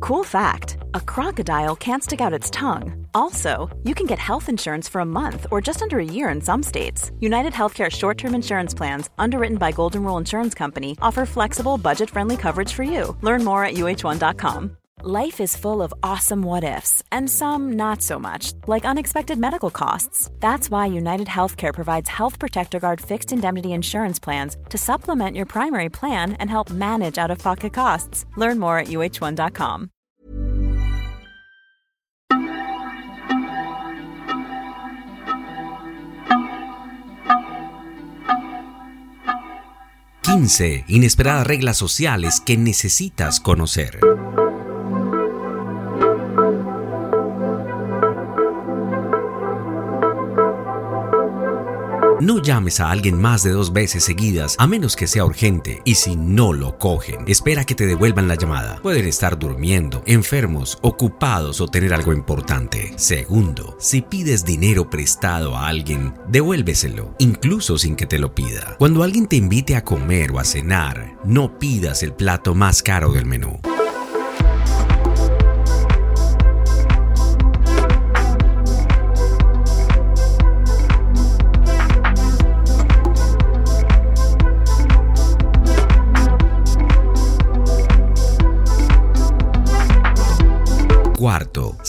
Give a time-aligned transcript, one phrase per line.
[0.00, 3.06] Cool fact, a crocodile can't stick out its tongue.
[3.14, 6.40] Also, you can get health insurance for a month or just under a year in
[6.40, 7.10] some states.
[7.20, 12.72] United Healthcare short-term insurance plans, underwritten by Golden Rule Insurance Company, offer flexible, budget-friendly coverage
[12.72, 13.16] for you.
[13.20, 14.76] Learn more at uh1.com.
[15.02, 19.70] Life is full of awesome what ifs, and some not so much, like unexpected medical
[19.70, 20.30] costs.
[20.40, 25.46] That's why United Healthcare provides Health Protector Guard fixed indemnity insurance plans to supplement your
[25.46, 28.26] primary plan and help manage out of pocket costs.
[28.36, 29.90] Learn more at uh1.com.
[40.30, 40.84] ¡15!
[40.86, 43.98] Inesperadas reglas sociales que necesitas conocer.
[52.20, 55.94] No llames a alguien más de dos veces seguidas a menos que sea urgente y
[55.94, 58.78] si no lo cogen, espera que te devuelvan la llamada.
[58.82, 62.92] Pueden estar durmiendo, enfermos, ocupados o tener algo importante.
[62.96, 68.76] Segundo, si pides dinero prestado a alguien, devuélveselo, incluso sin que te lo pida.
[68.78, 73.12] Cuando alguien te invite a comer o a cenar, no pidas el plato más caro
[73.12, 73.60] del menú.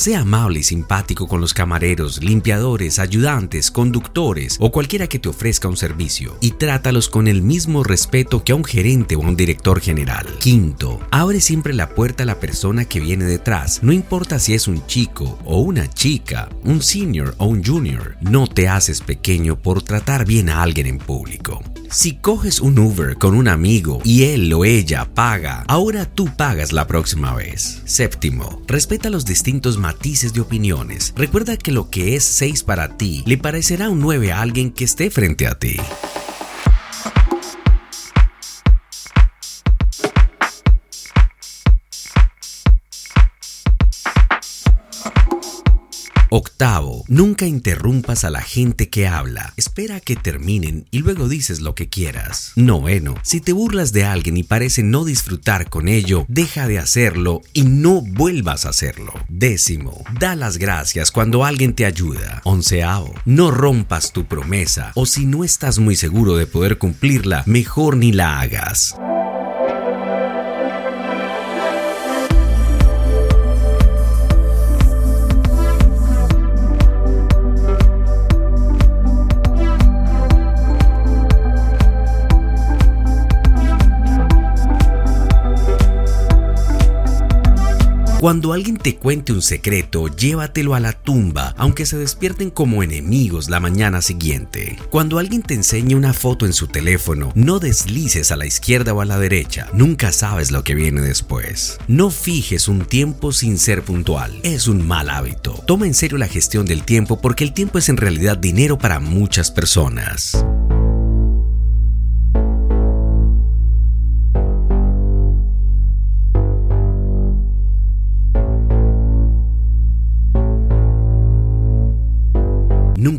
[0.01, 5.67] Sea amable y simpático con los camareros, limpiadores, ayudantes, conductores o cualquiera que te ofrezca
[5.67, 9.35] un servicio y trátalos con el mismo respeto que a un gerente o a un
[9.35, 10.25] director general.
[10.39, 14.67] Quinto, abre siempre la puerta a la persona que viene detrás, no importa si es
[14.67, 19.83] un chico o una chica, un senior o un junior, no te haces pequeño por
[19.83, 21.61] tratar bien a alguien en público.
[21.91, 26.71] Si coges un Uber con un amigo y él o ella paga, ahora tú pagas
[26.71, 27.81] la próxima vez.
[27.83, 31.13] Séptimo, respeta los distintos matices de opiniones.
[31.17, 34.85] Recuerda que lo que es 6 para ti le parecerá un 9 a alguien que
[34.85, 35.75] esté frente a ti.
[46.33, 49.53] Octavo, nunca interrumpas a la gente que habla.
[49.57, 52.53] Espera a que terminen y luego dices lo que quieras.
[52.55, 57.41] Noveno, si te burlas de alguien y parece no disfrutar con ello, deja de hacerlo
[57.51, 59.11] y no vuelvas a hacerlo.
[59.27, 62.41] Décimo, da las gracias cuando alguien te ayuda.
[62.45, 67.97] Onceavo, no rompas tu promesa o si no estás muy seguro de poder cumplirla, mejor
[67.97, 68.95] ni la hagas.
[88.21, 93.49] Cuando alguien te cuente un secreto, llévatelo a la tumba, aunque se despierten como enemigos
[93.49, 94.77] la mañana siguiente.
[94.91, 99.01] Cuando alguien te enseñe una foto en su teléfono, no deslices a la izquierda o
[99.01, 101.79] a la derecha, nunca sabes lo que viene después.
[101.87, 105.53] No fijes un tiempo sin ser puntual, es un mal hábito.
[105.65, 108.99] Toma en serio la gestión del tiempo porque el tiempo es en realidad dinero para
[108.99, 110.45] muchas personas.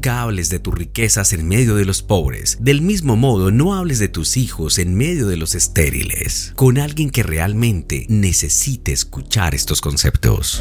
[0.03, 2.59] Nunca hables de tus riquezas en medio de los pobres.
[2.61, 6.53] Del mismo modo, no hables de tus hijos en medio de los estériles.
[6.57, 10.61] Con alguien que realmente necesite escuchar estos conceptos.